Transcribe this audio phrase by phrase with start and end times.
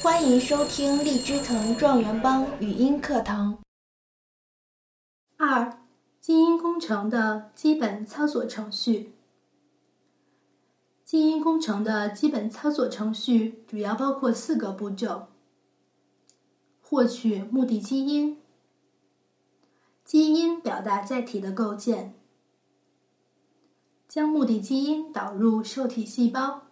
[0.00, 3.58] 欢迎收听荔枝藤状元帮语音课堂。
[5.36, 5.80] 二、
[6.20, 9.14] 基因工程的基本操作程序。
[11.04, 15.26] 基因工程的基本操作程序主要包括四个步骤：
[16.80, 18.40] 获取目的基因、
[20.04, 22.14] 基因表达载体的构建、
[24.06, 26.67] 将目的基因导入受体细胞、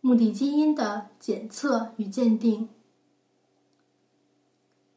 [0.00, 2.68] 目的基因的检测与鉴定。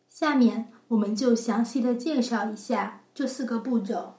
[0.09, 4.15] 下面我们就详细的介绍一下这四个步骤。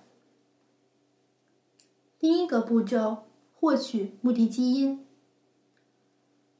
[2.18, 3.24] 第一个步骤。
[3.62, 5.06] 获取目的基因。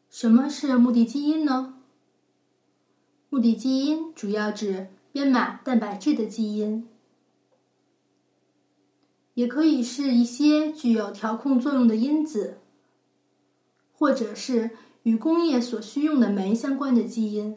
[0.09, 1.83] 什么是目的基因呢？
[3.29, 6.89] 目的基因主要指编码蛋白质的基因，
[9.35, 12.59] 也可以是一些具有调控作用的因子，
[14.03, 14.71] 或者是
[15.05, 17.57] 与工业所需用的酶相关的基因。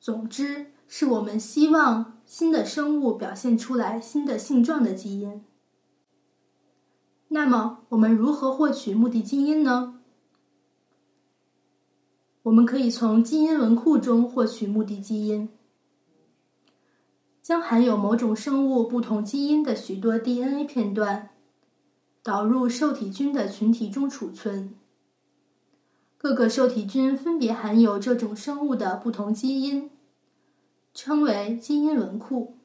[0.00, 5.44] 总之，是我们希望新的生物表现出来新的性状的基因。
[7.28, 10.00] 那么，我们如何获取目的基因呢？
[12.44, 15.50] 我们可以从基因文库中获取目的基因，
[17.42, 21.28] 将含有某种生物不同基因的许多 DNA 片段
[22.22, 24.74] 导入受体菌的群体中储存。
[26.18, 29.90] 各个受体菌分别含有这种生物的不同基因，
[30.92, 32.58] 称为基因文库。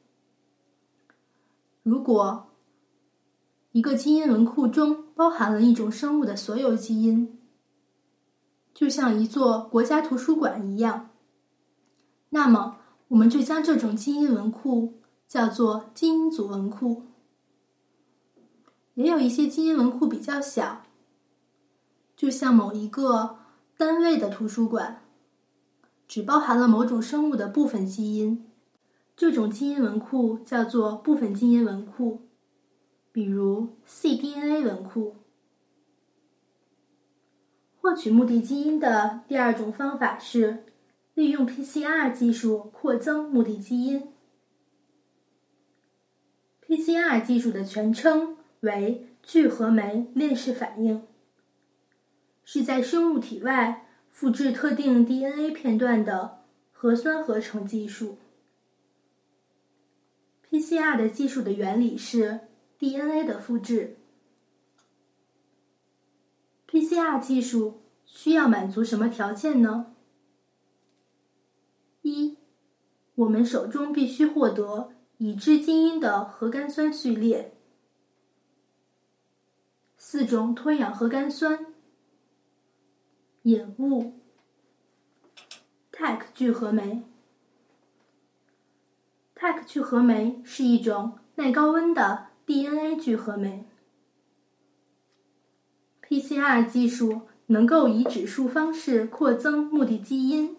[1.82, 2.48] 如果
[3.72, 7.38] 一个基因文库中包含了一种生物的所有基因，
[8.74, 11.08] 就像一座国家图书馆一样。
[12.28, 12.76] 那么，
[13.08, 17.04] 我们就将这种基因文库叫做基因组文库。
[18.96, 20.82] 也有一些基因文库比较小，
[22.16, 23.38] 就像某一个
[23.76, 25.02] 单位的图书馆，
[26.08, 28.46] 只包含了某种生物的部分基因，
[29.14, 32.22] 这种基因文库叫做部分基因文库。
[33.12, 35.16] 比如 cDNA 文库，
[37.80, 40.64] 获取目的基因的第二种方法是
[41.14, 44.08] 利用 PCR 技术扩增目的基因。
[46.66, 51.02] PCR 技术的全称为聚合酶链式反应，
[52.44, 58.18] 是在生物体外复制特定 DNA 片段的核酸合成技术。
[60.50, 62.40] PCR 的技术的原理是。
[62.78, 63.96] DNA 的复制
[66.68, 69.94] ，PCR 技术需要满足什么条件呢？
[72.02, 72.36] 一，
[73.14, 77.55] 我们手中必须获得已知基因的核苷酸序列，
[80.16, 81.66] 四种脱氧核苷酸、
[83.42, 84.14] 引物、
[85.92, 87.02] Taq 聚合酶。
[89.34, 92.28] Taq 聚合酶是一种耐高温的。
[92.46, 93.66] DNA 聚合酶
[96.00, 100.56] ，PCR 技术能够以指数方式扩增目的基因，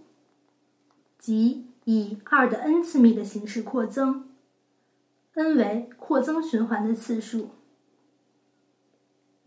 [1.18, 4.30] 即以二的 n 次幂的形式扩增
[5.34, 7.57] ，n 为扩增循环的次数。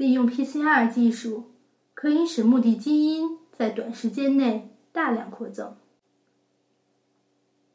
[0.01, 1.51] 利用 PCR 技术，
[1.93, 5.77] 可以使目的基因在短时间内大量扩增。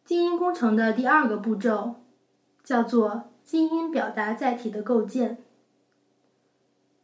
[0.03, 1.97] 基因工程的第二个步骤
[2.63, 3.25] 叫做。
[3.44, 5.38] 基因表达载体的构建，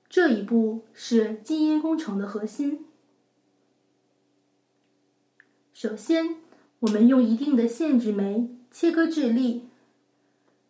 [0.09, 2.88] 这一步是基因工程的核心。
[5.72, 6.38] 首先，
[6.80, 9.70] 我们用一定的限制酶切割质粒，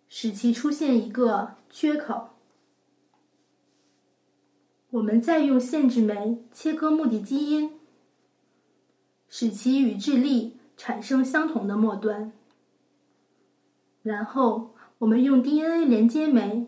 [0.10, 2.31] 使其出现一个缺口。
[4.92, 7.72] 我们再用限制酶切割目的基因，
[9.28, 12.32] 使其与质粒产生相同的末端。
[14.04, 14.76] 然后。
[15.02, 16.68] 我们用 DNA 连接酶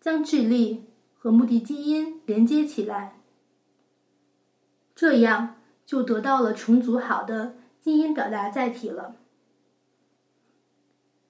[0.00, 0.82] 将质粒
[1.16, 3.20] 和目的基因连接起来，
[4.96, 9.14] 这样就得到了重组好的基因表达载体了。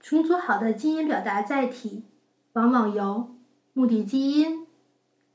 [0.01, 2.05] 重组好的基因表达载体
[2.55, 3.37] 往往由
[3.75, 4.67] 目的基因、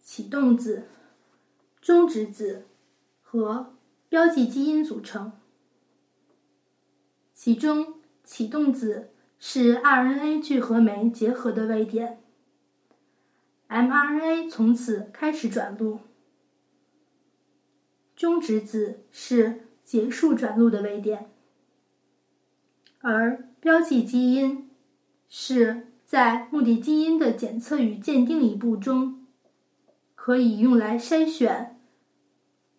[0.03, 0.83] 启动子、
[1.81, 2.67] 终止子
[3.23, 3.73] 和
[4.07, 5.31] 标记基因组成，
[7.33, 9.09] 其中启动子。
[9.45, 12.21] 是 RNA 聚合酶结合的位点
[13.67, 15.99] ，mRNA 从此开始转录。
[18.15, 21.29] 终止子是结束转录的位点，
[22.99, 24.69] 而标记基因
[25.27, 29.22] 是在目的基因的检测与鉴定一步中，
[30.23, 31.77] 可以用来筛选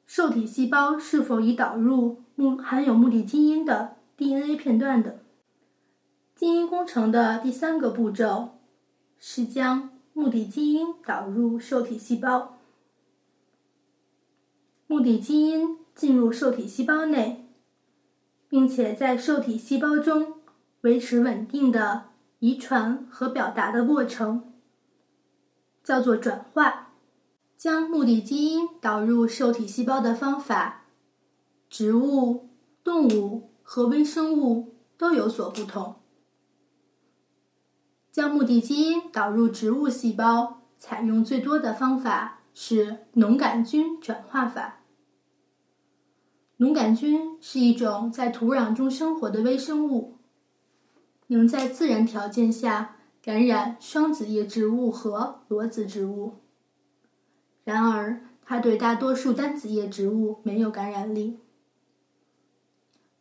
[0.06, 5.19] 受体细胞是否已导入目含有目的基因的 DNA 片段的。
[6.35, 8.61] 基因工程的第三个步骤
[9.19, 12.56] 是将目的基因导入受体细胞。
[14.87, 17.44] 目的基因进入受体细胞内，
[18.49, 20.37] 并且在受体细胞中
[20.81, 22.05] 维持稳定的
[22.38, 24.55] 遗传和表达的过程，
[25.82, 26.84] 叫做转化。
[27.65, 30.85] 将目的基因导入受体细胞的方法，
[31.71, 32.51] 植物、
[32.83, 35.95] 动物和微生物都有所不同。
[38.13, 44.81] 将目的基因导入植物细胞，采用最多的方法是农杆菌转化法。
[46.59, 50.19] 农杆菌是一种在土壤中生活的微生物，
[51.29, 56.44] 能在自然条件下感染双子叶植物和裸子植物。
[57.65, 61.39] 然而，它对大多数单子叶植物没有感染力。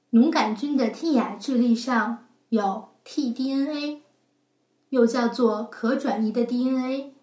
[0.09, 4.01] 农杆菌的 T 亚质粒上有 tDNA，
[4.89, 7.13] 又叫做可转移的 DNA，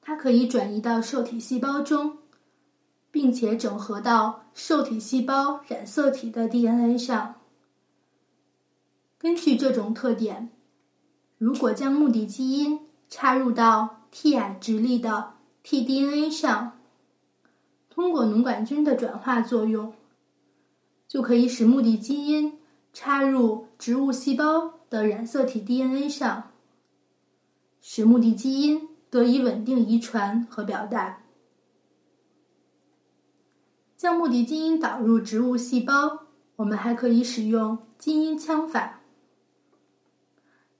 [0.00, 2.18] 它可以转移到受体细胞中，
[3.10, 7.34] 并且整合到受体细胞染色体的 DNA 上。
[9.18, 10.50] 根据这种特点，
[11.38, 12.80] 如果将目的基因
[13.10, 16.80] 插入到 T 亚质粒的 tDNA 上，
[17.88, 19.94] 通过农杆菌的转化作用，
[21.06, 22.58] 就可以使目的基因
[22.92, 26.50] 插入植物细胞的染色体 DNA 上，
[27.80, 31.20] 使目的基因得以稳定遗传和表达。
[33.96, 36.26] 将目的基因导入植物细胞，
[36.56, 39.00] 我们还可以使用基因枪法，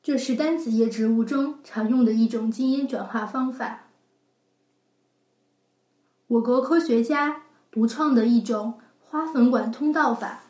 [0.02, 3.92] 这是单子叶植物中常用的一种基因转化方法。
[6.32, 10.44] 我国科学家独创的一种花粉管通道法，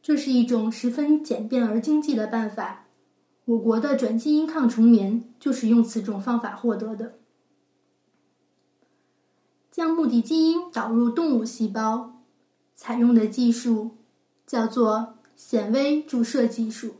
[0.00, 2.86] 这是一种十分简便而经济的办法。
[3.46, 7.18] 我国的转基因抗虫棉就是用此种方法获得的。
[9.72, 12.22] 将目的基因导入动物细胞，
[12.76, 13.96] 采用的技术
[14.46, 16.94] 叫做显微注射技术。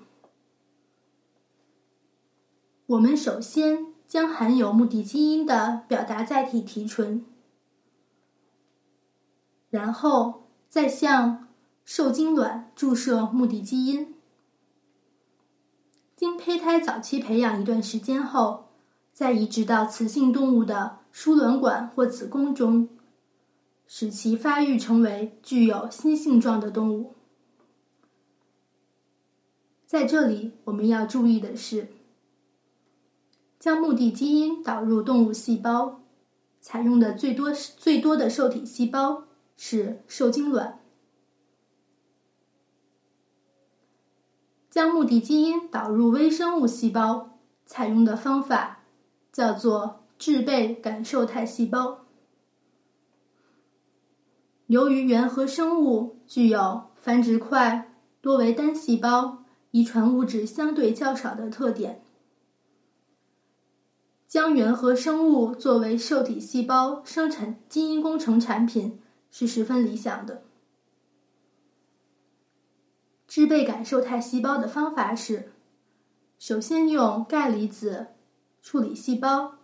[2.87, 3.94] 我们首先。
[4.15, 7.25] 将含有目的基因的表达载体提纯，
[9.71, 11.49] 然后再向
[11.85, 14.15] 受精卵注射目的基因。
[16.15, 18.69] 经胚胎早期培养一段时间后，
[19.13, 22.89] 再移植到雌性动物的输卵管或子宫中，
[23.89, 27.17] 使其发育成为具有新性状的动物。
[29.85, 31.89] 在这里，我们要注意的是。
[33.65, 36.03] 将目的基因导入动物细胞，
[36.61, 39.25] 采用的最多最多的受体细胞
[39.57, 40.81] 是受精卵。
[44.69, 48.81] 将目的基因导入微生物细胞，采用的方法
[49.33, 52.05] 叫做制备感受态细胞。
[54.67, 57.91] 由于原核生物具有繁殖快、
[58.21, 62.04] 多为单细胞、遗传物质相对较少的特点。
[64.35, 69.01] 将原核生物作为受体细胞生产基因工程产品
[69.31, 70.43] 是十分理想的。
[73.29, 75.53] 制备感受态细胞的方法是：
[76.37, 78.09] 首先用钙离子
[78.61, 79.55] 处理细胞，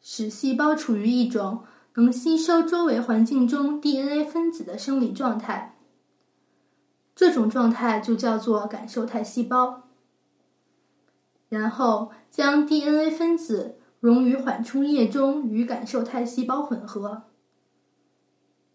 [0.00, 1.64] 使细胞处于一种
[1.96, 5.76] 能吸收周围环境中 DNA 分子的生理状态，
[7.14, 9.89] 这种状态就叫做感受态细胞。
[11.50, 17.24] 然后将 DNA 分子溶于缓冲液中，与感受态细胞混合，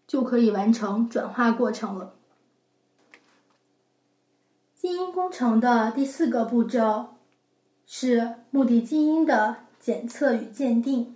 [0.05, 2.13] 就可以完成转化过程了。
[4.75, 7.15] 基因工程的第四个步骤
[7.87, 11.15] 是目的基因的检测与鉴定。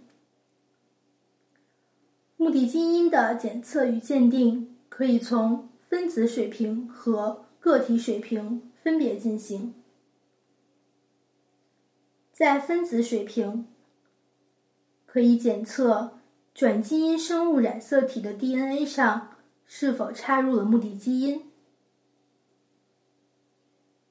[2.38, 9.74] 目的基因的检测与鉴定可以从分子水平和个体水平分别进行。
[12.39, 13.67] 在分子水平，
[15.05, 16.19] 可以检测
[16.53, 19.31] 转基因生物染色体的 DNA 上
[19.65, 21.51] 是否插入了目的基因。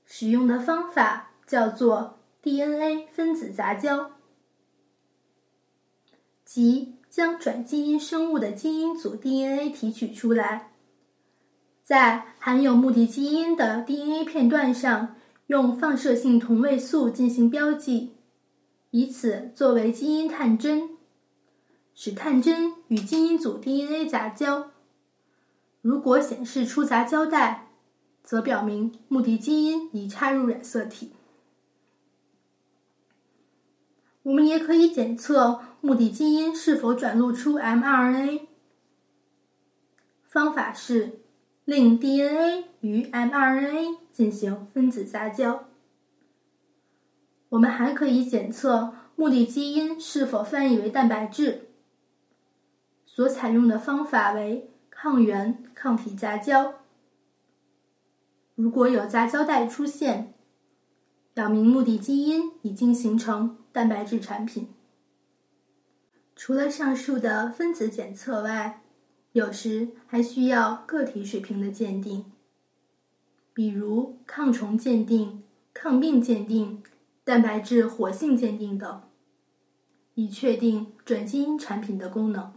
[0.04, 4.10] 使用的方法叫做 DNA 分子杂交，
[6.44, 10.72] 即将转基因生物的基因组 DNA 提取出来，
[11.82, 15.16] 在含有目的基因的 DNA 片段上
[15.46, 18.16] 用放射性同位素进行标记。
[18.90, 20.96] 以此作为基因探针，
[21.94, 24.70] 使探针与基因组 DNA 杂交。
[25.82, 27.68] 如果显示出杂交带，
[28.24, 31.12] 则表明目的基因已插入染色体。
[34.24, 38.42] 我们也可以检测目的基因是否转录出 mRNA。
[40.26, 41.20] 方法是
[41.64, 45.67] 令 DNA 与 mRNA 进行分子杂交。
[47.50, 51.68] 我们还可以检测目的基因是否翻译为蛋白质。
[53.06, 56.74] 所采用的方法为抗原抗体杂交。
[58.54, 60.34] 如果有杂交带出现，
[61.32, 64.68] 表明目的基因已经形成蛋白质产品。
[66.34, 68.82] 除了上述的分子检测外，
[69.32, 72.24] 有时还需要个体水平的鉴定，
[73.52, 75.42] 比如抗虫鉴定、
[75.74, 76.82] 抗病鉴定、
[77.28, 79.02] 蛋白质活性鉴定等，
[80.14, 82.54] 以确定转基因产品的功能。